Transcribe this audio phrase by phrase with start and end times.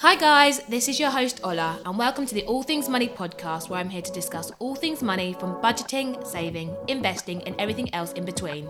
[0.00, 3.68] Hi, guys, this is your host Ola, and welcome to the All Things Money podcast,
[3.68, 8.14] where I'm here to discuss all things money from budgeting, saving, investing, and everything else
[8.14, 8.66] in between.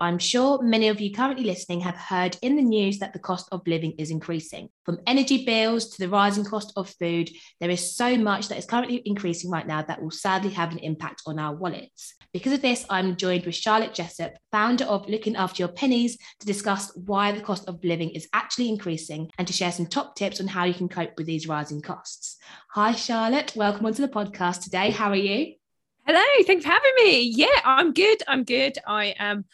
[0.00, 3.48] I'm sure many of you currently listening have heard in the news that the cost
[3.50, 4.68] of living is increasing.
[4.84, 7.30] From energy bills to the rising cost of food,
[7.60, 10.78] there is so much that is currently increasing right now that will sadly have an
[10.78, 12.14] impact on our wallets.
[12.32, 16.46] Because of this, I'm joined with Charlotte Jessup, founder of Looking After Your Pennies, to
[16.46, 20.40] discuss why the cost of living is actually increasing and to share some top tips
[20.40, 22.36] on how you can cope with these rising costs.
[22.70, 23.52] Hi, Charlotte.
[23.56, 24.90] Welcome onto the podcast today.
[24.90, 25.54] How are you?
[26.06, 27.20] Hello, thanks for having me.
[27.20, 28.22] Yeah, I'm good.
[28.28, 28.78] I'm good.
[28.86, 29.44] I am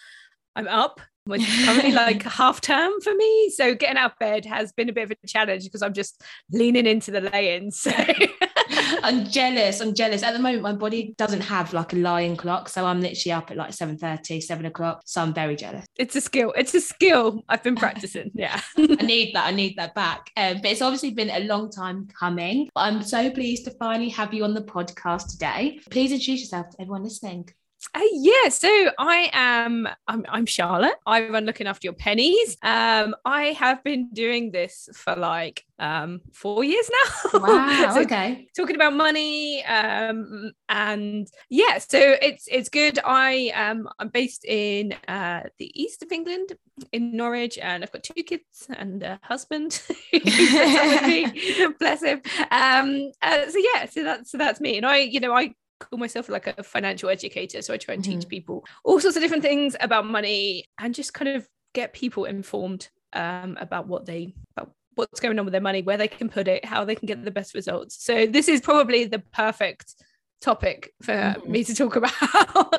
[0.57, 1.01] I'm up.
[1.27, 3.51] It's currently like half term for me.
[3.51, 6.23] So getting out of bed has been a bit of a challenge because I'm just
[6.53, 7.81] leaning into the lay-ins.
[7.81, 7.93] So
[9.03, 9.81] I'm jealous.
[9.81, 10.23] I'm jealous.
[10.23, 12.69] At the moment, my body doesn't have like a lying clock.
[12.69, 15.03] So I'm literally up at like 7 30, 7 o'clock.
[15.07, 15.87] So I'm very jealous.
[15.97, 16.53] It's a skill.
[16.57, 18.31] It's a skill I've been practicing.
[18.35, 18.61] Yeah.
[18.77, 19.47] I need that.
[19.47, 20.31] I need that back.
[20.37, 22.69] Um, but it's obviously been a long time coming.
[22.77, 25.81] I'm so pleased to finally have you on the podcast today.
[25.91, 27.49] Please introduce yourself to everyone listening.
[27.93, 28.69] Uh, yeah, so
[28.99, 29.89] I am.
[30.09, 30.97] I'm, I'm Charlotte.
[31.07, 32.57] I run looking after your pennies.
[32.63, 37.41] Um, I have been doing this for like um four years now.
[37.41, 37.95] Wow.
[37.95, 38.47] so okay.
[38.57, 39.65] Talking about money.
[39.65, 42.99] Um, and yeah, so it's it's good.
[43.05, 46.53] I um I'm based in uh the east of England
[46.93, 49.83] in Norwich, and I've got two kids and a husband.
[51.79, 52.23] Bless him.
[52.51, 53.13] Um.
[53.23, 56.29] Uh, so yeah, so that's so that's me, and I you know I call myself
[56.29, 57.63] like a financial educator.
[57.63, 58.21] So I try and mm-hmm.
[58.21, 62.25] teach people all sorts of different things about money and just kind of get people
[62.25, 66.29] informed um, about what they about what's going on with their money, where they can
[66.29, 68.05] put it, how they can get the best results.
[68.05, 69.95] So this is probably the perfect
[70.41, 71.51] topic for mm-hmm.
[71.51, 72.75] me to talk about.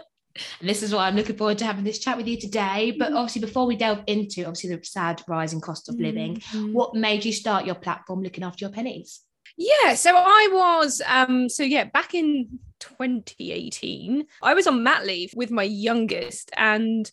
[0.60, 2.96] And this is why I'm looking forward to having this chat with you today.
[2.98, 3.18] But mm-hmm.
[3.18, 6.74] obviously, before we delve into obviously the sad rising cost of living, mm-hmm.
[6.74, 9.22] what made you start your platform looking after your pennies?
[9.58, 15.34] Yeah, so I was um so yeah, back in 2018, I was on mat leave
[15.36, 17.10] with my youngest and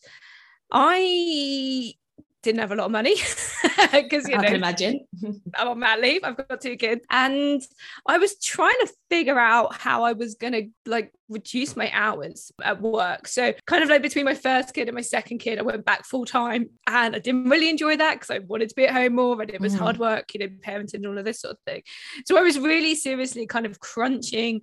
[0.73, 1.95] I
[2.43, 3.15] didn't have a lot of money
[3.93, 5.07] because you know I can imagine
[5.57, 6.23] I'm on mat leave.
[6.25, 7.63] I've got two kids, and
[8.07, 12.81] I was trying to figure out how I was gonna like reduce my hours at
[12.81, 13.29] work.
[13.29, 16.05] So kind of like between my first kid and my second kid, I went back
[16.05, 19.15] full time, and I didn't really enjoy that because I wanted to be at home
[19.15, 19.79] more, and it was mm.
[19.79, 21.83] hard work, you know, parenting and all of this sort of thing.
[22.27, 24.63] So I was really seriously kind of crunching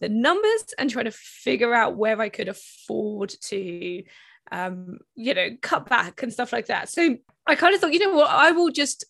[0.00, 4.02] the numbers and trying to figure out where I could afford to
[4.50, 6.88] um, you know, cut back and stuff like that.
[6.88, 9.04] So I kind of thought, you know what, I will just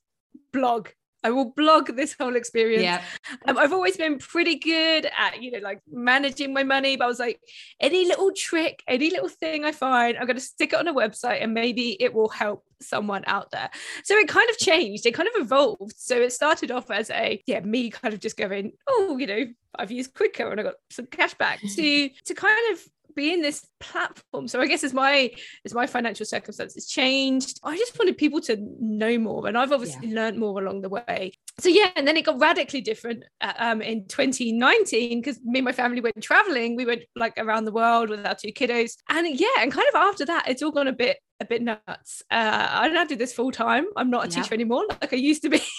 [0.53, 0.89] blog.
[1.25, 2.85] I will blog this whole experience.
[2.85, 3.03] Yeah.
[3.49, 7.09] Um, I've always been pretty good at, you know, like managing my money, but I
[7.09, 7.41] was like,
[7.81, 10.95] any little trick, any little thing I find, I'm going to stick it on a
[10.95, 13.71] website and maybe it will help someone out there.
[14.05, 15.05] So it kind of changed.
[15.05, 15.95] It kind of evolved.
[15.97, 19.47] So it started off as a, yeah, me kind of just going, oh, you know,
[19.77, 22.85] I've used Quidco and I got some cash back to, to kind of
[23.17, 24.47] be in this platform.
[24.47, 25.33] So i guess as my
[25.65, 29.49] as my financial circumstances changed i just wanted people to know more.
[29.49, 30.15] And i've obviously yeah.
[30.15, 31.33] learned more along the way.
[31.59, 35.65] So yeah and then it got radically different uh, um, in 2019 because me and
[35.65, 36.77] my family went traveling.
[36.77, 38.93] We went like around the world with our two kiddos.
[39.09, 42.23] And yeah and kind of after that it's all gone a bit a bit nuts.
[42.31, 43.87] Uh, i don't do this full time.
[43.97, 44.43] I'm not a yeah.
[44.43, 45.61] teacher anymore like i used to be.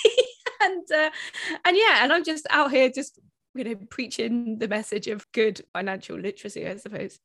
[0.59, 1.12] And uh,
[1.66, 3.20] and yeah and i'm just out here just
[3.57, 7.19] you know preaching the message of good financial literacy i suppose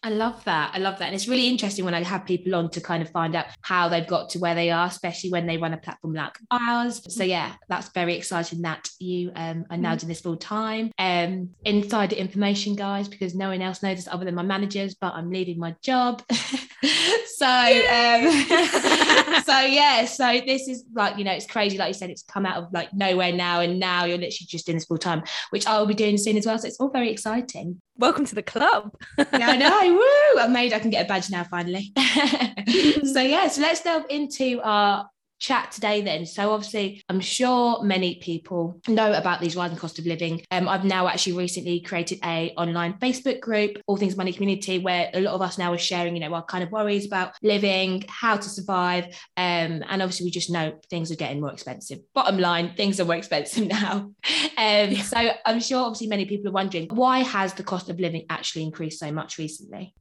[0.00, 0.70] I love that.
[0.74, 1.06] I love that.
[1.06, 3.88] And it's really interesting when I have people on to kind of find out how
[3.88, 7.02] they've got to where they are, especially when they run a platform like ours.
[7.08, 10.00] So yeah, that's very exciting that you um, are now mm.
[10.00, 10.92] doing this full time.
[10.98, 15.14] Um, insider information, guys, because no one else knows this other than my managers, but
[15.14, 16.22] I'm leaving my job.
[16.30, 18.30] so um,
[19.44, 21.76] so yeah, so this is like, you know, it's crazy.
[21.76, 23.60] Like you said, it's come out of like nowhere now.
[23.60, 26.36] And now you're literally just doing this full time, which I will be doing soon
[26.36, 26.56] as well.
[26.56, 28.94] So it's all very exciting welcome to the club.
[29.18, 29.94] yeah, I know.
[30.34, 30.40] Woo!
[30.40, 30.72] I'm made.
[30.72, 31.92] I can get a badge now finally.
[31.96, 36.26] so yeah, so let's delve into our chat today then.
[36.26, 40.42] So obviously, I'm sure many people know about these rising cost of living.
[40.50, 45.10] Um, I've now actually recently created a online Facebook group, All Things Money Community, where
[45.14, 48.04] a lot of us now are sharing, you know, our kind of worries about living,
[48.08, 49.06] how to survive.
[49.36, 52.00] Um, and obviously we just know things are getting more expensive.
[52.14, 54.12] Bottom line, things are more expensive now.
[54.56, 58.26] Um, so I'm sure obviously many people are wondering why has the cost of living
[58.30, 59.94] actually increased so much recently?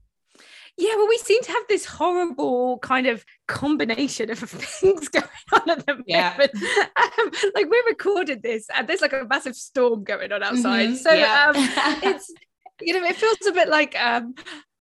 [0.77, 5.69] Yeah, well, we seem to have this horrible kind of combination of things going on
[5.69, 6.05] at the moment.
[6.07, 6.37] Yeah.
[6.39, 10.89] Um, like we recorded this, and there's like a massive storm going on outside.
[10.89, 10.95] Mm-hmm.
[10.95, 11.47] So yeah.
[11.47, 11.55] um,
[12.03, 12.31] it's
[12.81, 14.35] you know, it feels a bit like um,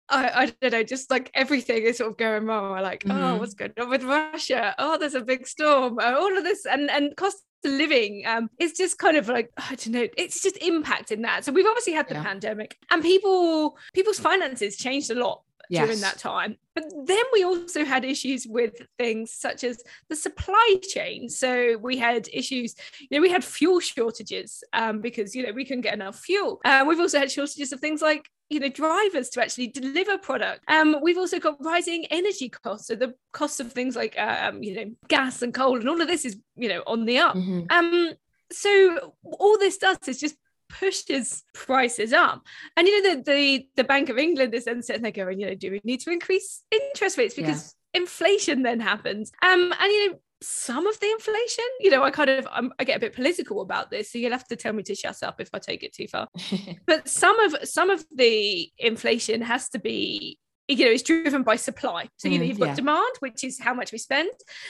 [0.10, 2.72] I, I don't know, just like everything is sort of going wrong.
[2.72, 3.18] We're like, Mhm.
[3.36, 4.76] oh, what's going on with Russia?
[4.78, 5.98] Oh, there's a big storm.
[6.02, 9.50] Oh, all of this and and cost of living um is just kind of like
[9.58, 11.46] I don't know, it's just impacting that.
[11.46, 12.24] So we've obviously had the Yeah.
[12.24, 16.58] pandemic and people people's finances changed a lot during that time.
[16.76, 21.28] But then we also had issues with things such as the supply chain.
[21.30, 25.66] So we had issues, you know, we had fuel shortages um, because, you know, we
[25.66, 26.62] couldn't get enough fuel.
[26.64, 30.64] Uh, we've also had shortages of things like, you know, drivers to actually deliver product.
[30.68, 32.88] Um, we've also got rising energy costs.
[32.88, 36.08] So the costs of things like, um, you know, gas and coal and all of
[36.08, 37.36] this is, you know, on the up.
[37.36, 37.72] Mhm.
[37.72, 38.14] Um,
[38.52, 40.36] so all this does is just
[40.70, 42.44] pushes prices up.
[42.76, 45.48] And you know, the the, the Bank of England is then sitting there going, you
[45.48, 49.32] know, do we need to increase interest rates because inflation then happens?
[49.42, 50.20] Um, and you know.
[50.40, 53.62] Some of the inflation, you know, I kind of I'm, I get a bit political
[53.62, 55.94] about this, so you'll have to tell me to shut up if I take it
[55.96, 56.28] too far.
[56.86, 60.38] But some of some of the inflation has to be
[60.68, 62.10] you know, it's driven by supply.
[62.18, 62.76] So you know, Mm, you've got yeah.
[62.76, 64.30] demand, which is how much we spend,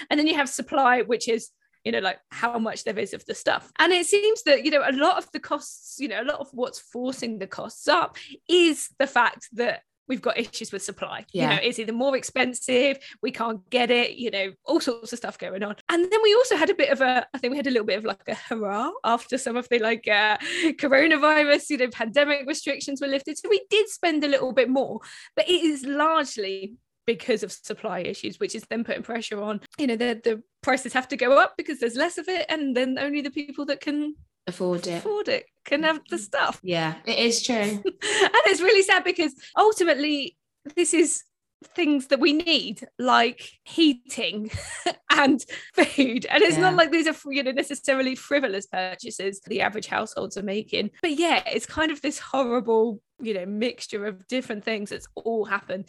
[0.09, 1.49] and then you have supply, which is
[1.87, 3.71] you know, like how much there is of the stuff.
[3.79, 6.41] And it seems that, you know, a lot of the costs, you know, a lot
[6.41, 8.17] of what's forcing the costs up
[8.49, 11.25] is the fact that we've got issues with supply.
[11.31, 11.43] Yeah.
[11.43, 15.19] You know, it's either more expensive, we can't get it, you know, all sorts of
[15.19, 15.77] stuff going on.
[15.87, 17.87] And then we also had a bit of a, I think we had a little
[17.87, 20.37] bit of like a hurrah after some of the like uh,
[20.73, 23.37] coronavirus, you know, pandemic restrictions were lifted.
[23.37, 24.99] So we did spend a little bit more,
[25.37, 26.73] but it is largely
[27.05, 30.93] because of supply issues, which is then putting pressure on, you know, the, the prices
[30.93, 32.45] have to go up because there's less of it.
[32.49, 34.15] And then only the people that can
[34.47, 34.97] Afford it.
[34.99, 36.59] afford it can have the stuff.
[36.63, 37.55] Yeah, it is true.
[37.83, 37.83] and
[38.51, 40.37] it's really sad because ultimately
[40.75, 41.23] this is
[41.75, 44.51] things that we need like heating
[45.11, 45.43] and
[45.73, 46.61] food and it's Yeah.
[46.61, 51.13] not like these are you know necessarily frivolous purchases the average households are making but
[51.17, 55.85] yeah it's kind of this horrible you know mixture of different things that's all happened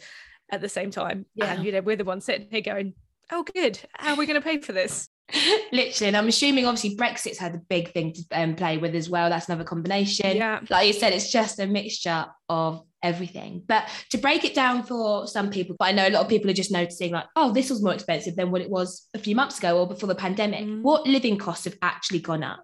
[0.51, 1.53] at the same time Yeah.
[1.53, 2.93] and you know we're the ones sitting here going
[3.31, 5.09] oh good how are we going to pay for this
[5.71, 9.09] Literally, and I'm assuming obviously Brexit's had a big thing to um, play with as
[9.09, 9.29] well.
[9.29, 10.35] That's another combination.
[10.35, 13.63] yeah Like you said, it's just a mixture of everything.
[13.65, 16.49] But to break it down for some people, but I know a lot of people
[16.49, 19.35] are just noticing like, oh, this was more expensive than what it was a few
[19.35, 20.65] months ago or before the pandemic.
[20.65, 20.81] Mm.
[20.81, 22.63] What living costs have actually gone up?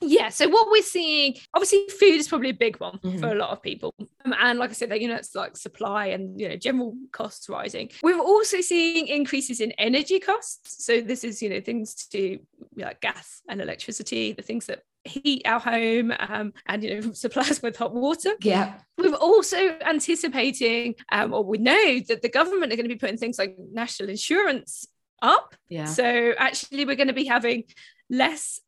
[0.00, 0.28] Yeah.
[0.28, 3.20] So what we're seeing, obviously, food is probably a big one Mhm.
[3.20, 3.94] for a lot of people,
[4.24, 7.48] Um, and like I said, you know, it's like supply and you know general costs
[7.48, 7.90] rising.
[8.02, 10.84] We're also seeing increases in energy costs.
[10.84, 12.38] So this is you know things to
[12.76, 17.42] like gas and electricity, the things that heat our home um, and you know supply
[17.42, 18.32] us with hot water.
[18.42, 18.78] Yeah.
[18.98, 23.16] We're also anticipating, um, or we know that the government are going to be putting
[23.18, 24.86] things like national insurance
[25.22, 25.54] up.
[25.68, 25.84] Yeah.
[25.86, 27.64] So actually, we're going to be having
[28.10, 28.60] less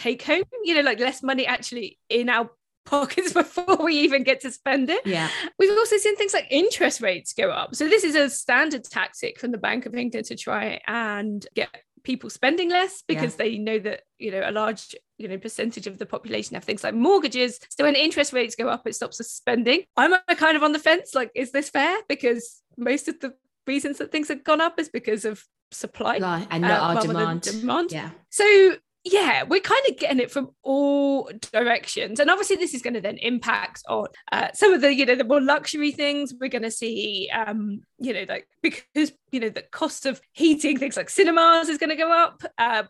[0.00, 2.50] take home, you know, like less money actually in our
[2.86, 5.06] pockets before we even get to spend it.
[5.06, 5.28] Yeah.
[5.58, 7.74] We've also seen things like interest rates go up.
[7.74, 11.68] So this is a standard tactic from the Bank of England to try and get
[12.02, 15.98] people spending less because they know that you know a large you know percentage of
[15.98, 19.30] the population have things like mortgages so when interest rates go up it stops us
[19.30, 23.20] spending i'm uh, kind of on the fence like is this fair because most of
[23.20, 23.34] the
[23.66, 26.16] reasons that things have gone up is because of supply
[26.50, 27.42] and uh, not our demand.
[27.42, 28.10] demand Yeah.
[28.30, 32.94] so yeah, we're kind of getting it from all directions, and obviously this is going
[32.94, 36.34] to then impact on uh, some of the you know the more luxury things.
[36.38, 40.78] We're going to see, um, you know, like because you know the cost of heating
[40.78, 42.42] things like cinemas is going to go up.
[42.58, 42.82] Uh,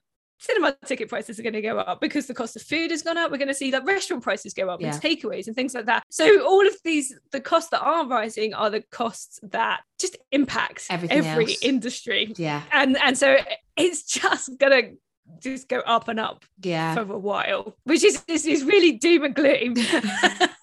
[0.42, 3.18] cinema ticket prices are going to go up because the cost of food has gone
[3.18, 3.30] up.
[3.30, 4.94] We're going to see that restaurant prices go up Yeah.
[4.94, 6.02] and takeaways and things like that.
[6.10, 10.86] So all of these, the costs that are rising are the costs that just impact
[10.88, 11.58] Everything every else.
[11.62, 12.62] industry Yeah.
[12.72, 13.36] and and so
[13.76, 14.92] it's just gonna
[15.40, 16.94] just go up and up Yeah.
[16.94, 19.74] for a while which is is, is really doom and gloom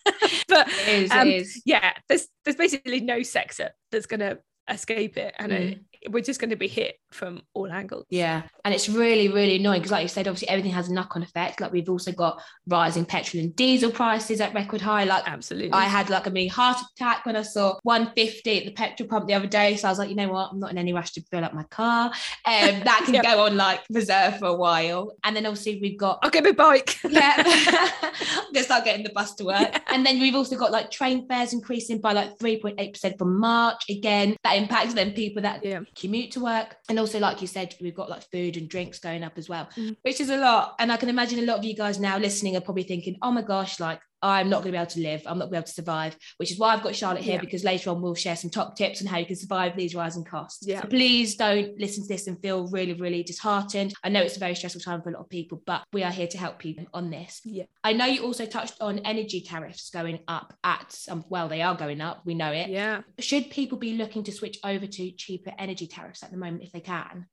[0.48, 1.12] but It is.
[1.12, 1.62] um, it is.
[1.66, 4.38] yeah there's there's basically no sector that's gonna
[4.70, 8.44] escape it and it, we're just going to be hit from all angles Yeah.
[8.66, 11.24] And it's really, really annoying because, like you said, obviously everything has a knock on
[11.24, 11.62] effect.
[11.62, 15.06] Like we've also got rising petrol and diesel prices at record high.
[15.06, 18.72] Like absolutely I had like a mini heart attack when I saw 150 at the
[18.74, 19.78] petrol pump the other day.
[19.78, 20.50] So I was like, you know what?
[20.52, 22.08] I'm not in any rush to fill up my car.
[22.08, 22.12] Um,
[22.84, 23.22] that can Yeah.
[23.24, 25.14] go on like reserve for a while.
[25.24, 27.36] And then obviously we've got i'll get my bike yeah,
[28.02, 29.82] I'm gonna start getting the bus to work.
[29.88, 33.84] And then we've also got like train fares increasing by like 3.8% from March.
[33.90, 36.76] Again, that impacts then people that yeah commute to work.
[36.90, 39.68] And also, like you said, we've got like food and drinks going up as well,
[39.78, 39.96] Mm.
[40.04, 40.76] which is a lot.
[40.80, 43.32] And I can imagine a lot of you guys now listening are probably thinking, oh
[43.32, 45.22] my gosh, like I'm not going to be able to live.
[45.26, 47.36] I'm not going to be able to survive, which is why I've got Charlotte here
[47.36, 47.42] Yeah.
[47.42, 50.24] because later on we'll share some top tips on how you can survive these rising
[50.24, 50.66] costs.
[50.68, 50.82] Yeah.
[50.82, 53.94] So please don't listen to this and feel really, really disheartened.
[54.04, 56.12] I know it's a very stressful time for a lot of people, but we are
[56.12, 57.42] here to help people on this.
[57.46, 57.66] Yeah.
[57.84, 61.76] I know you also touched on energy tariffs going up at some, well, they are
[61.76, 62.22] going up.
[62.26, 62.70] We know it.
[62.70, 63.02] Yeah.
[63.20, 66.72] Should people be looking to switch over to cheaper energy tariffs at the moment if
[66.72, 67.28] they can?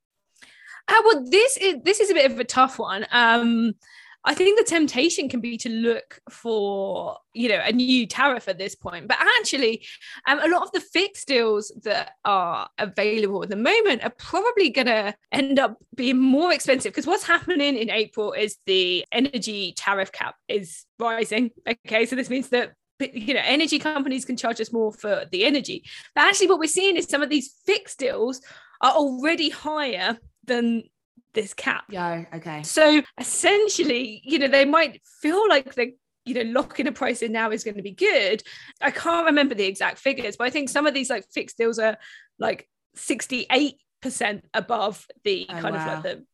[0.86, 3.06] Uh, well, this is this is a bit of a tough one.
[3.10, 3.72] Um,
[4.26, 8.58] I think the temptation can be to look for you know a new tariff at
[8.58, 9.84] this point, but actually,
[10.26, 14.70] um, a lot of the fixed deals that are available at the moment are probably
[14.70, 19.74] going to end up being more expensive because what's happening in April is the energy
[19.76, 21.50] tariff cap is rising.
[21.68, 25.44] Okay, so this means that you know energy companies can charge us more for the
[25.44, 25.82] energy
[26.14, 28.40] but actually what we're seeing is some of these fixed deals
[28.80, 30.84] are already higher than
[31.34, 32.24] this cap Yeah.
[32.34, 32.62] Okay.
[32.62, 37.32] so essentially you know they might feel like they you know locking a price in
[37.32, 38.42] now is going to be good
[38.80, 41.78] i can't remember the exact figures but i think some of these like fixed deals
[41.78, 41.96] are
[42.38, 43.74] like 68%
[44.54, 46.24] above the Oh, kind of like the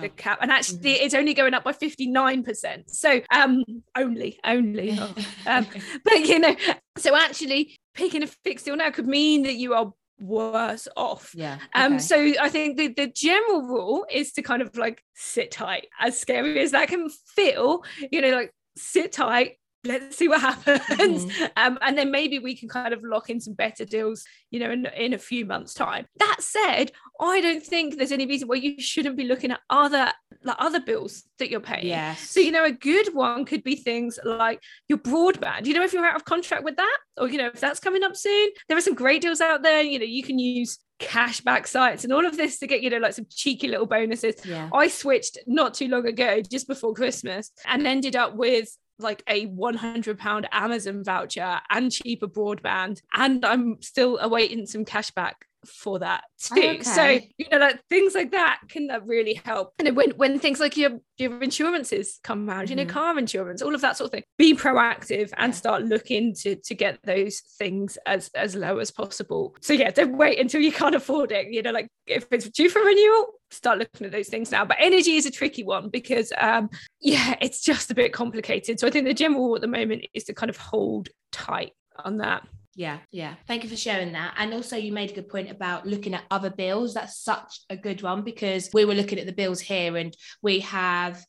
[0.00, 1.02] the cap and actually Mhm.
[1.02, 3.62] it's only going up by 59% so um
[3.96, 5.14] only only oh.
[5.46, 5.66] um,
[6.04, 6.56] but you know
[6.96, 11.58] so actually picking a fixed deal now could mean that you are worse off yeah.
[11.74, 15.86] um so i think the, the general rule is to kind of like sit tight
[16.00, 21.24] as scary as that can feel you know like sit tight let's see what happens
[21.26, 21.50] Mhm.
[21.56, 24.70] um and then maybe we can kind of lock in some better deals you know
[24.70, 28.56] in, in a few months time that said i don't think there's any reason why
[28.56, 30.12] you shouldn't be looking at other
[30.44, 32.30] like other bills that you're paying Yes.
[32.30, 35.66] so, you know, a good one could be things like your broadband.
[35.66, 38.04] You know, if you're out of contract with that, or, you know, if that's coming
[38.04, 39.82] up soon, there are some great deals out there.
[39.82, 42.98] You know, you can use cashback sites and all of this to get, you know,
[42.98, 44.36] like some cheeky little bonuses.
[44.44, 44.68] yeah.
[44.72, 48.68] I switched not too long ago, just before Christmas, and ended up with
[48.98, 53.02] like a 100 pound Amazon voucher and cheaper broadband.
[53.14, 55.34] And I'm still awaiting some cashback
[55.66, 56.82] for that too.
[56.82, 57.04] So,
[57.36, 59.74] you know, like things like that can uh, really help.
[59.78, 62.88] And when, when things like your, your insurances come out, you know, Mhm.
[62.90, 65.56] car insurance, all of that sort of thing, be proactive and Yeah.
[65.56, 69.56] start looking to, to get those things as, as low as possible.
[69.60, 71.48] So yeah, don't wait until you can't afford it.
[71.52, 74.64] You know, like if it's due for renewal, start looking at those things now.
[74.64, 78.78] But energy is a tricky one because um, yeah, it's just a bit complicated.
[78.78, 81.72] So I think the general at the moment is to kind of hold tight
[82.04, 82.46] on that.
[82.78, 83.34] Yeah, yeah.
[83.48, 84.34] Thank you for sharing that.
[84.36, 86.94] And also, you made a good point about looking at other bills.
[86.94, 90.60] That's such a good one because we were looking at the bills here and we
[90.60, 91.20] have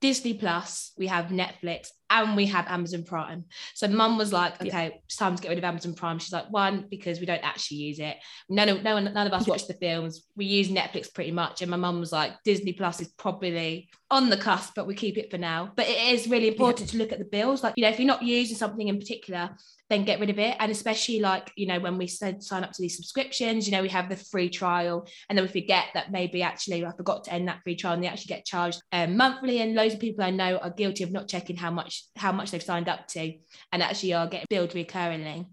[0.00, 3.44] Disney Plus, we have Netflix, and we have Amazon Prime.
[3.74, 4.68] So mum was like, Yeah.
[4.68, 6.18] okay, it's time to get rid of Amazon Prime.
[6.18, 8.16] She's like, one, because we don't actually use it.
[8.48, 10.26] None of no one, none of us watch the films.
[10.36, 11.62] We use Netflix pretty much.
[11.62, 15.18] And my mum was like, Disney Plus is probably on the cusp, but we keep
[15.18, 15.72] it for now.
[15.74, 17.62] But it is really important to look at the bills.
[17.62, 19.50] Like, you know, if you're not using something in particular,
[19.90, 20.56] then get rid of it.
[20.60, 23.82] And especially like, you know, when we said sign up to these subscriptions, you know,
[23.82, 25.06] we have the free trial.
[25.28, 28.02] And then we forget that maybe actually I forgot to end that free trial and
[28.02, 29.60] they actually get charged um, monthly.
[29.60, 32.50] And loads of people I know are guilty of not checking how much how much
[32.50, 33.34] they've signed up to
[33.72, 35.46] and actually are getting billed recurringly.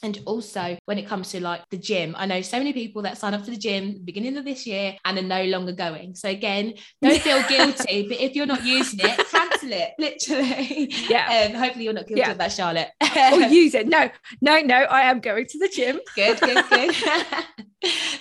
[0.00, 3.18] And also, when it comes to like the gym, I know so many people that
[3.18, 5.72] sign up to the gym at the beginning of this year and are no longer
[5.72, 6.14] going.
[6.14, 9.90] So again, don't feel guilty, but if you're not using it, cancel it.
[9.98, 10.94] Literally.
[11.10, 11.46] Yeah.
[11.48, 12.30] Um, hopefully, you're not guilty Yeah.
[12.30, 12.90] of that, Charlotte.
[13.02, 13.88] or use it.
[13.88, 14.08] No,
[14.40, 14.76] no, no.
[14.76, 15.98] I am going to the gym.
[16.14, 16.94] good, good, good.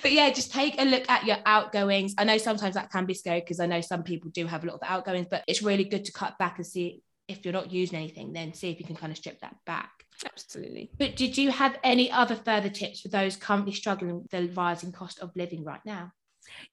[0.01, 2.15] but yeah, just take a look at your outgoings.
[2.17, 4.67] I know sometimes that can be scary because I know some people do have a
[4.67, 7.71] lot of outgoings, but it's really good to cut back and see if you're not
[7.71, 9.91] using anything, then see if you can kind of strip that back.
[10.25, 10.89] Absolutely.
[10.97, 14.91] But did you have any other further tips for those currently struggling with the rising
[14.91, 16.11] cost of living right now?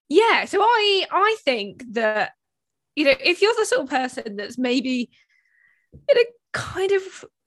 [0.08, 0.44] Yeah.
[0.46, 2.32] So I I think that
[2.94, 5.11] you know if you're the sort of person that's maybe
[5.92, 7.02] you know kind of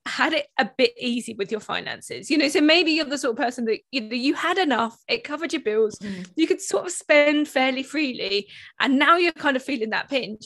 [0.06, 3.38] had it a bit easy with your finances you know so maybe you're the sort
[3.38, 6.26] of person that you know you had enough it covered your bills mm.
[6.38, 8.48] you could sort of spend fairly freely
[8.80, 10.46] and now you're kind of feeling that pinch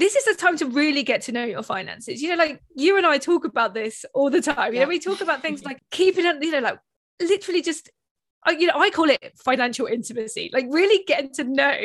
[0.00, 2.20] this is the time to really get to know your finances.
[2.22, 4.72] You know like you and i talk about this all the time.
[4.72, 4.84] You Yeah.
[4.84, 6.78] know we talk about things like keeping it you know like
[7.20, 7.90] literally just
[8.48, 11.76] you know i call it financial intimacy like really getting to know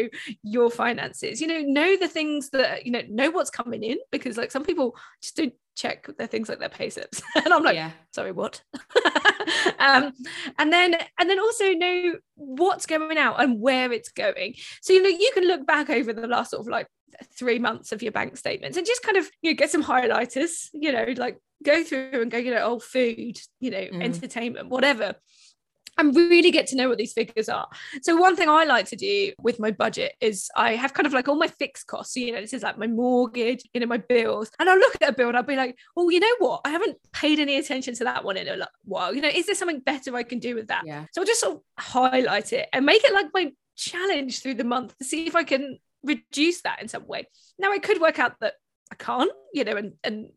[0.41, 1.41] your finances.
[1.41, 4.63] You know know the things that you know know what's coming in because like some
[4.63, 7.21] people just don't check their things like their pay slips.
[7.35, 8.63] And i'm like yeah, sorry what?
[9.79, 10.13] Um
[10.57, 14.55] and then and then also know what's going out and where it's going.
[14.81, 16.87] So you know you can look back over the last sort of like
[17.37, 20.69] three months of your bank statements and just kind of you know get some highlighters
[20.73, 24.03] you know like go through and go you know oh food you know Mm.
[24.03, 25.15] entertainment whatever
[25.97, 27.67] and really get to know what these figures are.
[28.01, 31.13] So one thing I like to do with my budget is I have kind of
[31.13, 32.13] like all my fixed costs.
[32.15, 34.51] So, you know, this is like my mortgage, you know, my bills.
[34.59, 36.61] And I'll look at a bill and I'll be like, oh, you know what?
[36.65, 39.15] I haven't paid any attention to that one in a while.
[39.15, 40.83] You know, is there something better I can do with that?
[40.85, 41.05] Yeah.
[41.13, 44.63] So I'll just sort of highlight it and make it like my challenge through the
[44.65, 47.27] month to see if I can reduce that in some way.
[47.59, 48.53] Now I could work out that
[48.91, 50.29] I can't, you know, and and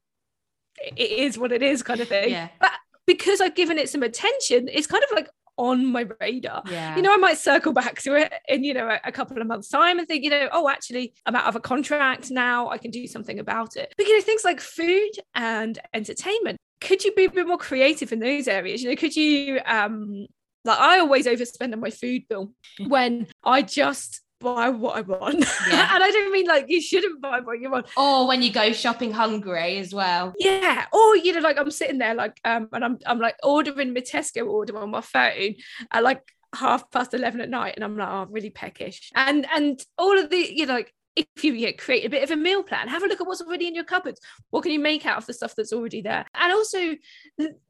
[0.96, 2.30] it is what it is kind of thing.
[2.30, 2.48] Yeah.
[2.60, 2.72] But
[3.06, 6.62] because I've given it some attention, it's kind of like on my radar.
[6.70, 6.96] Yeah.
[6.96, 9.46] You know, I might circle back to it in, you know, a, a, couple of
[9.46, 12.68] months' time and think, you know, oh, actually, I'm out of a contract now.
[12.70, 13.92] I can do something about it.
[13.96, 18.12] But, you know, things like food and entertainment, could you be a bit more creative
[18.12, 18.82] in those areas?
[18.82, 20.26] You know, could you, um,
[20.64, 22.52] like, I always overspend on my food bill
[22.86, 25.44] when I just buy what I want.
[25.68, 25.94] Yeah.
[25.94, 27.86] and I don't mean like you shouldn't buy what you want.
[27.96, 30.32] Or when you go shopping hungry as well.
[30.38, 30.86] Yeah.
[30.92, 34.00] Or you know, like I'm sitting there like um and I'm I'm like ordering my
[34.00, 35.54] Tesco order on my phone
[35.90, 36.22] at like
[36.54, 40.30] half past 11 at night and I'm like oh really peckish and and all of
[40.30, 43.02] the you know like if you yeah, create a bit of a meal plan, have
[43.02, 44.20] a look at what's already in your cupboards.
[44.50, 46.24] What can you make out of the stuff that's already there?
[46.34, 46.96] And also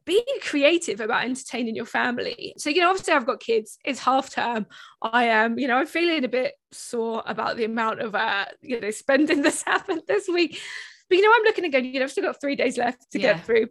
[0.05, 2.55] being creative about entertaining your family.
[2.59, 4.67] So, you know, obviously I've got kids, it's half term.
[5.01, 8.81] I am, you know, I'm feeling a bit sore about the amount of, uh, you
[8.81, 10.61] know, spending this happened this week.
[11.09, 13.21] But, you know, I'm looking again, you know, I've still got three days left to
[13.21, 13.35] yeah.
[13.35, 13.69] get through.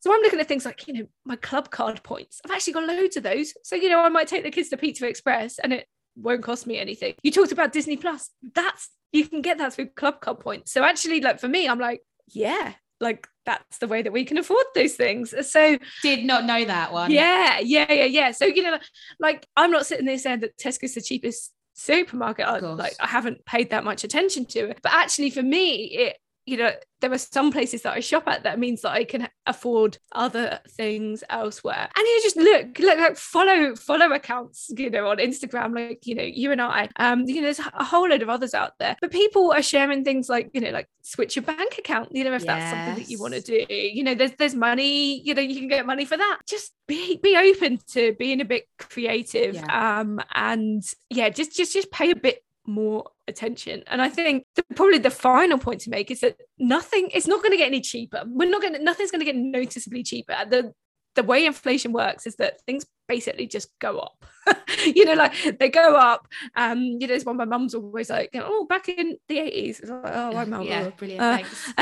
[0.00, 2.40] So I'm looking at things like, you know, my club card points.
[2.44, 3.52] I've actually got loads of those.
[3.64, 5.88] So, you know, I might take the kids to Pizza Express and it
[6.20, 7.14] won't cost me anything.
[7.22, 8.30] You talked about Disney Plus.
[8.54, 10.72] That's you can get that through club card points.
[10.72, 14.38] So actually, like for me, I'm like, yeah, like that's the way that we can
[14.38, 15.34] afford those things.
[15.48, 17.10] So did not know that one.
[17.10, 18.30] Yeah, yeah, yeah, yeah.
[18.32, 18.78] So you know,
[19.18, 22.46] like I'm not sitting there saying that Tesco's the cheapest supermarket.
[22.46, 24.80] I, like I haven't paid that much attention to it.
[24.82, 28.44] But actually for me, it you know, there are some places that I shop at
[28.44, 31.88] that means that I can afford other things elsewhere.
[31.94, 36.14] And you just look, look, like follow, follow accounts, you know, on Instagram, like, you
[36.14, 38.96] know, you and I, um, you know, there's a whole load of others out there.
[39.00, 42.32] But people are sharing things like, you know, like switch your bank account, you know,
[42.32, 42.46] if yes.
[42.46, 43.66] that's something that you want to do.
[43.68, 46.40] You know, there's there's money, you know, you can get money for that.
[46.46, 49.54] Just be be open to being a bit creative.
[49.54, 50.00] Yeah.
[50.00, 53.82] Um, and yeah, just just just pay a bit more attention.
[53.86, 57.42] And I think the, probably the final point to make is that nothing, it's not
[57.42, 58.22] going to get any cheaper.
[58.26, 60.36] We're not going to, nothing's going to get noticeably cheaper.
[60.48, 60.72] The,
[61.14, 64.24] the way inflation works is that things basically just go up.
[64.84, 66.28] you know, like they go up.
[66.54, 69.80] Um, you know, it's one my mum's always like, oh, back in the 80s.
[69.80, 71.22] It's like, oh, I'm Yeah, brilliant.
[71.22, 71.72] Uh, thanks.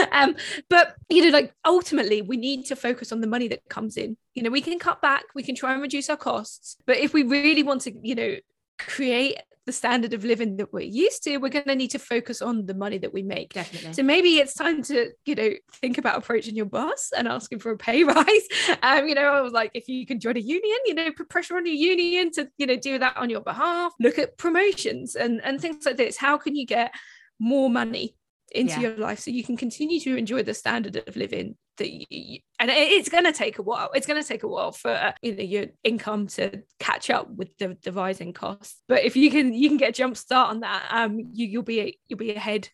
[0.12, 0.36] um,
[0.68, 4.16] but you know, like ultimately, we need to focus on the money that comes in.
[4.34, 7.12] You know, we can cut back, we can try and reduce our costs, but if
[7.12, 8.36] we really want to, you know,
[8.86, 12.42] create the standard of living that we're used to, we're going to need to focus
[12.42, 13.52] on the money that we make.
[13.52, 13.92] Definitely.
[13.92, 17.70] So maybe it's time to, you know, think about approaching your boss and asking for
[17.70, 18.48] a pay rise.
[18.82, 21.28] Um, you know, I was like, if you can join a union, you know, put
[21.28, 23.92] pressure on your union to, you know, do that on your behalf.
[24.00, 26.16] Look at promotions and and things like this.
[26.16, 26.92] How can you get
[27.38, 28.16] more money
[28.52, 28.88] into yeah.
[28.88, 32.70] your life so you can continue to enjoy the standard of living that you, and
[32.70, 35.34] it's going to take a while it's going to take a while for uh, you
[35.34, 38.82] know your income to catch up with the, the rising costs.
[38.88, 41.62] But if you can you can get a jump start on that um you, you'll
[41.62, 42.68] be you'll be ahead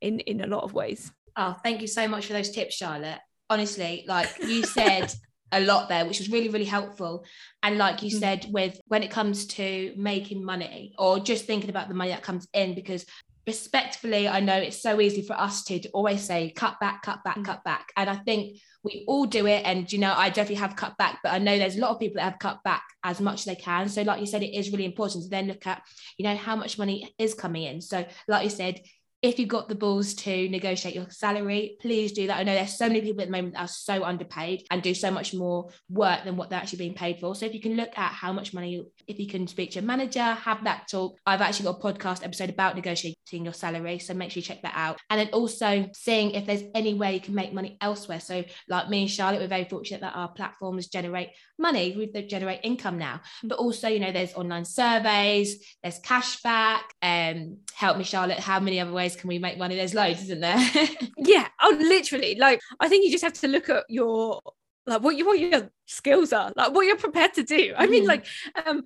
[0.00, 1.12] in in a lot of ways.
[1.36, 3.20] Oh thank you so much for those tips charlotte.
[3.50, 5.12] Honestly like you said
[5.52, 7.24] a lot there which was really really helpful.
[7.62, 8.18] And like you mm-hmm.
[8.18, 12.22] said with when it comes to making money or just thinking about the money that
[12.22, 13.04] comes in because
[13.46, 17.38] respectfully, I know it's so easy for us to, always say cut back, cut back,
[17.38, 17.44] mm.
[17.44, 17.92] cut back.
[17.96, 19.62] And I think we all do it.
[19.64, 22.00] And, you know, I definitely have cut back, but I know there's a lot of
[22.00, 23.88] people that have cut back as much as they can.
[23.88, 25.82] So, like you said, it is really important to then look at,
[26.18, 27.80] you know, how much money is coming in.
[27.80, 28.80] So, like you said,
[29.24, 32.36] if you've got the balls to negotiate your salary, please do that.
[32.36, 34.92] I know there's so many people at the moment that are so underpaid and do
[34.92, 37.34] so much more work than what they're actually being paid for.
[37.34, 39.84] So if you can look at how much money, if you can speak to your
[39.84, 41.16] manager, have that talk.
[41.24, 43.98] I've actually got a podcast episode about negotiating your salary.
[43.98, 45.00] So make sure you check that out.
[45.08, 48.20] And then also seeing if there's any way you can make money elsewhere.
[48.20, 52.60] So like me and Charlotte, we're very fortunate that our platforms generate money, we generate
[52.62, 53.22] income now.
[53.42, 58.80] But also, you know, there's online surveys, there's cashback, um, help me, Charlotte, how many
[58.80, 59.76] other ways can we make money?
[59.76, 60.58] There's loads, isn't there?
[61.18, 61.48] yeah.
[61.60, 62.36] Oh, literally.
[62.36, 64.40] Like, I think you just have to look at your
[64.86, 67.72] like what you what your skills are, like what you're prepared to do.
[67.76, 68.08] I mean, mm.
[68.08, 68.26] like,
[68.66, 68.82] um,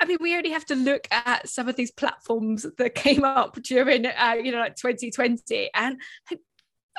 [0.00, 3.60] I mean, we only have to look at some of these platforms that came up
[3.62, 6.00] during, uh, you know, like 2020, and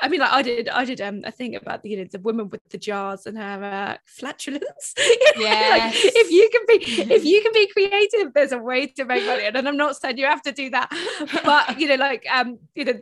[0.00, 2.18] I mean, like I did, I did um, a thing about the, you know, the
[2.18, 4.94] woman with the jars and her uh, flatulence.
[5.36, 5.68] yeah.
[5.70, 9.24] like, if you can be, if you can be creative, there's a way to make
[9.24, 9.44] money.
[9.44, 10.90] And I'm not saying you have to do that,
[11.44, 13.00] but you know, like um, you know,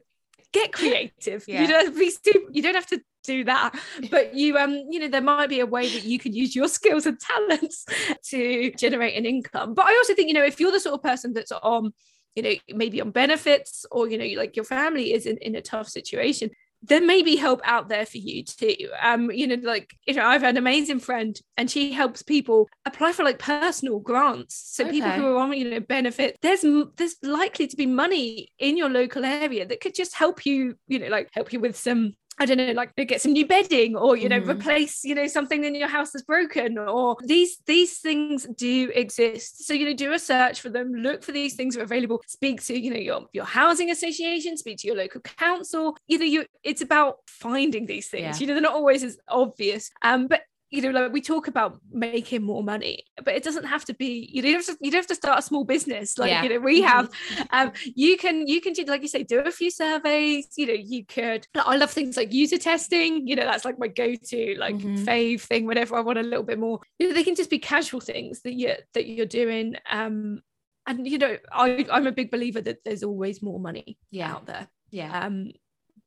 [0.53, 1.45] get creative.
[1.49, 1.63] Yeah.
[1.63, 2.55] You don't be stupid.
[2.55, 3.75] You don't have to do that
[4.11, 6.69] but you um you know there might be a way that you can use your
[6.69, 7.87] skills and talents
[8.23, 11.03] to generate an income but i also think you know if you're the sort of
[11.03, 11.91] person that's on
[12.35, 15.63] you know maybe on benefits or you know like your family is in, in a
[15.63, 16.51] tough situation
[16.87, 18.77] there may be help out there for you too.
[19.03, 22.69] Um, you know, like you know, I've had an amazing friend, and she helps people
[22.85, 24.55] apply for like personal grants.
[24.75, 24.93] So okay.
[24.93, 26.65] people who are on you know benefit, there's
[26.97, 30.99] there's likely to be money in your local area that could just help you, you
[30.99, 34.17] know, like help you with some I don't know, like get some new bedding or
[34.17, 34.49] you know mm.
[34.49, 39.67] replace you know something in your house that's broken or these these things do exist.
[39.67, 42.23] So you know do a search for them, look for these things that are available.
[42.27, 45.97] Speak to you know your your housing association, speak to your local council.
[46.07, 48.41] You know, you, it's about finding these things.
[48.41, 48.45] Yeah.
[48.45, 50.43] You know they're not always as obvious, um, but
[50.75, 54.29] you know, like we talk about making more money, but it doesn't have to be,
[54.33, 56.19] you don't have to, you don't have to start a small business.
[56.19, 56.43] Like, yeah.
[56.43, 56.89] you know, we mm-hmm.
[56.89, 57.11] have,
[57.51, 60.75] um, you can, you can do, like you say, do a few surveys, you know,
[60.75, 64.77] you could, I love things like user testing, you know, that's like my go-to, like
[64.77, 65.05] mm-hmm.
[65.05, 67.59] fave thing, whenever I want a little bit more, you know, they can just be
[67.59, 69.77] casual things that you that you're doing.
[69.91, 70.43] Um,
[70.87, 74.33] and you know, I, I'm a big believer that there's always more money yeah.
[74.33, 74.69] out there.
[74.91, 75.27] Yeah.
[75.27, 75.53] Um,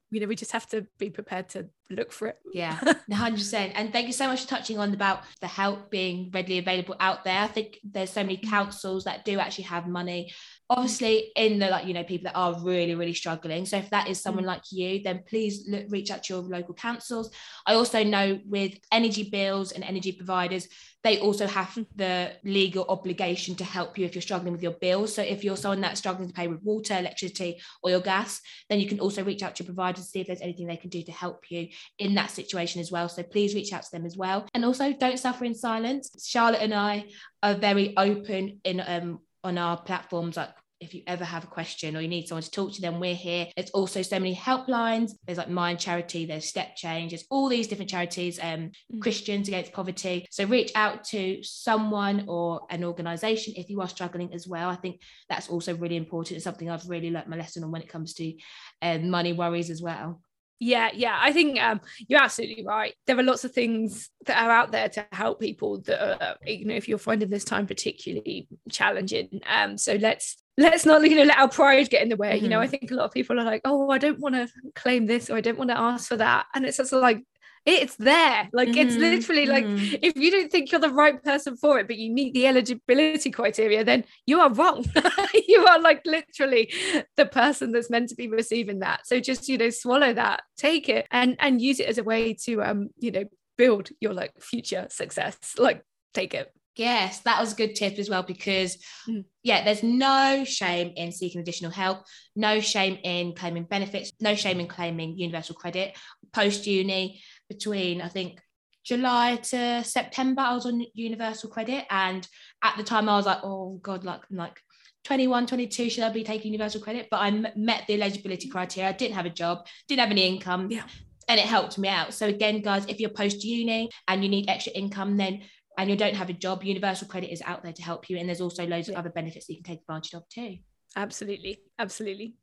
[0.10, 2.38] you know we just have to be prepared to look for it.
[2.54, 2.78] Yeah
[3.12, 6.96] 100% and thank you so much for touching on about the help being readily available
[7.00, 7.42] out there.
[7.42, 10.32] I think there's so many councils that do actually have money
[10.70, 13.66] obviously in the like you know people that are really really struggling.
[13.66, 14.48] So if that is someone mm.
[14.48, 17.32] like you then please look, reach out to your local councils.
[17.66, 20.68] I also know with energy bills and energy providers
[21.04, 21.86] they also have mm.
[21.96, 25.14] the legal obligation to help you if you're struggling with your bills.
[25.16, 28.80] So if you're someone that's struggling to pay with water electricity or your gas then
[28.80, 30.90] you can also reach out to your provider to see if there's anything they can
[30.90, 33.08] do to help you in that situation as well.
[33.08, 34.48] So please reach out to them as well.
[34.54, 36.12] And also don't suffer in silence.
[36.26, 37.06] Charlotte and i
[37.44, 41.96] are very open in um on our platforms like if you ever have a question
[41.96, 43.48] or you need someone to talk to them, we're here.
[43.56, 45.12] There's also so many helplines.
[45.26, 49.02] There's like Mind Charity, there's Step Change, there's all these different charities, um, mm.
[49.02, 50.28] Christians Against Poverty.
[50.30, 54.70] So reach out to someone or an organization if you are struggling as well.
[54.70, 56.36] I think that's also really important.
[56.36, 58.34] It's something I've really learnt my lesson on when it comes to
[58.82, 60.22] um, money worries as well.
[60.60, 62.94] Yeah, yeah, I think um, you're absolutely right.
[63.06, 66.66] There are lots of things that are out there to help people that are, you
[66.66, 69.42] know, if you're finding this time particularly challenging.
[69.48, 72.36] Um, so let's let's not, you know, let our pride get in the way.
[72.36, 72.44] Mm-hmm.
[72.44, 72.72] You know, I mm-hmm.
[72.72, 75.38] think a lot of people are like, oh, I don't want to claim this or
[75.38, 77.24] I don't want to ask for that, and it's just like
[77.68, 78.50] it's there.
[78.54, 78.78] Like mm-hmm.
[78.78, 79.96] it's literally like mm-hmm.
[80.02, 83.30] if you don't think you're the right person for it, but you meet the eligibility
[83.30, 84.86] criteria, then you are wrong.
[85.48, 86.72] you are like literally
[87.18, 89.06] the person that's meant to be receiving that.
[89.06, 92.34] So just you know, swallow that, take it, and and use it as a way
[92.46, 93.26] to um you know
[93.58, 95.38] build your like future success.
[95.58, 96.50] Like take it.
[96.78, 98.78] Yes, that was a good tip as well because,
[99.10, 99.26] mm.
[99.42, 102.04] yeah, there's no shame in seeking additional help,
[102.36, 105.98] no shame in claiming benefits, no shame in claiming universal credit
[106.34, 108.40] post uni between, I think,
[108.86, 111.86] July to September, I was on universal credit.
[111.90, 112.28] And
[112.64, 114.60] at the time, I was like, oh God, like, like
[115.04, 117.08] 21, 22, should I be taking universal credit?
[117.12, 118.90] But I m- met the eligibility criteria.
[118.90, 120.70] I didn't have a job, didn't have any income.
[120.72, 120.84] Yeah.
[121.28, 122.14] And it helped me out.
[122.14, 125.42] So again, guys, if you're post uni and you need extra income, then
[125.78, 128.18] and you don't have a job, universal credit is out there to help you.
[128.18, 128.94] And there's also loads yeah.
[128.94, 130.58] of other benefits that you can take advantage of too.
[130.96, 131.60] Absolutely.
[131.78, 132.36] Absolutely.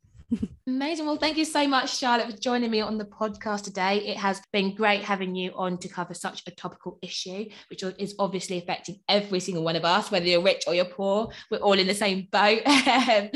[0.67, 1.05] Amazing.
[1.05, 3.97] Well, thank you so much, Charlotte, for joining me on the podcast today.
[3.97, 8.15] It has been great having you on to cover such a topical issue, which is
[8.17, 11.29] obviously affecting every single one of us, whether you're rich or you're poor.
[11.51, 12.61] We're all in the same boat.
[12.65, 13.31] and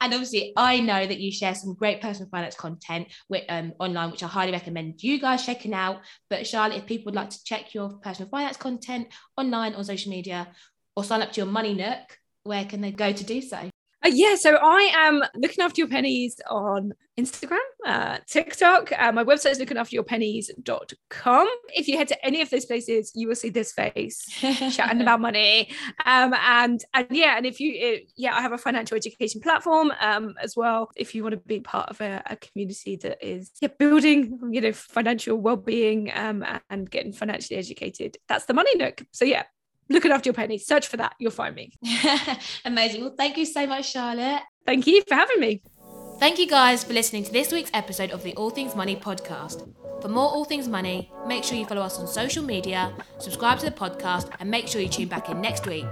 [0.00, 4.22] obviously, I know that you share some great personal finance content with, um, online, which
[4.22, 6.00] I highly recommend you guys checking out.
[6.28, 10.10] But, Charlotte, if people would like to check your personal finance content online on social
[10.10, 10.48] media
[10.96, 13.70] or sign up to your Money Nook, where can they go to do so?
[14.04, 18.92] Uh, yeah, so I am looking after your pennies on Instagram, uh, TikTok.
[18.98, 21.48] Uh, my website is lookingafteryourpennies.com.
[21.68, 24.26] If you head to any of those places, you will see this face
[24.76, 25.70] chatting about money.
[26.04, 29.90] Um, and and yeah, and if you it, yeah, I have a financial education platform
[30.00, 30.90] um, as well.
[30.96, 34.60] If you want to be part of a, a community that is yeah, building you
[34.60, 39.02] know financial well-being um, and getting financially educated, that's the Money Nook.
[39.12, 39.44] So yeah,
[39.88, 40.66] looking after your pennies.
[40.66, 41.14] Search for that.
[41.18, 41.72] You'll find me.
[42.64, 43.02] Amazing.
[43.02, 44.42] Well, thank you so much, Charlotte.
[44.66, 45.62] Thank you for having me.
[46.20, 49.68] Thank you guys for listening to this week's episode of the All Things Money podcast.
[50.00, 53.64] For more All Things Money, make sure you follow us on social media, subscribe to
[53.66, 55.86] the podcast, and make sure you tune back in next week.